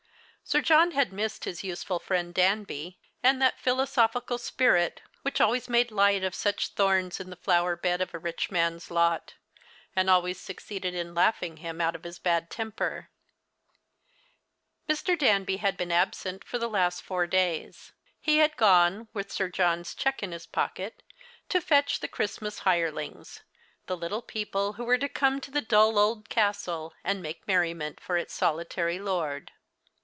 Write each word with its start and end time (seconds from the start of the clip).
Sir 0.43 0.59
John 0.61 0.91
had 0.91 1.13
missed 1.13 1.45
his 1.45 1.63
useful 1.63 1.97
friend 1.97 2.33
Danby, 2.33 2.99
and 3.23 3.41
that 3.41 3.57
philosophical 3.61 4.37
spirit 4.37 5.01
which 5.21 5.39
always 5.39 5.69
made 5.69 5.91
light 5.91 6.25
of 6.25 6.35
such 6.35 6.71
86 6.73 6.73
The 6.73 6.73
Chrlstmas 6.73 6.75
Hirelings. 6.75 6.75
thorns 6.75 7.19
in 7.21 7.29
the 7.29 7.35
flower 7.37 7.75
bed 7.77 8.01
of 8.01 8.13
a 8.13 8.19
rich 8.19 8.51
man's 8.51 8.91
lot, 8.91 9.35
and 9.95 10.09
always 10.09 10.37
succeeded 10.41 10.93
in 10.93 11.15
laughing 11.15 11.57
him 11.57 11.79
out 11.79 11.95
of 11.95 12.03
his 12.03 12.19
bad 12.19 12.49
temper. 12.49 13.09
Mr. 14.89 15.17
Danby 15.17 15.57
had 15.57 15.77
been 15.77 15.91
absent 15.91 16.43
for 16.43 16.57
the 16.57 16.67
last 16.67 17.01
four 17.01 17.25
days. 17.25 17.93
He 18.19 18.39
had 18.39 18.57
gone, 18.57 19.07
with 19.13 19.29
8ir 19.29 19.53
John's 19.53 19.95
cheque 19.95 20.21
in 20.21 20.33
his 20.33 20.47
pocket, 20.47 21.01
to 21.47 21.61
fetch 21.61 22.01
the 22.01 22.09
Christmas 22.09 22.59
hirelings; 22.65 23.39
the 23.85 23.95
little 23.95 24.23
people 24.23 24.73
who 24.73 24.83
were 24.83 24.97
to 24.97 25.07
come 25.07 25.39
to 25.39 25.51
the 25.51 25.61
dull 25.61 25.97
old 25.97 26.27
castle 26.27 26.93
and 27.05 27.21
make 27.21 27.47
merri 27.47 27.73
ment 27.73 28.01
for 28.01 28.17
its 28.17 28.33
solitary 28.33 28.99
lord. 28.99 29.51